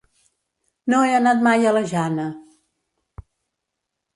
[0.93, 2.27] No he anat mai a la Jana.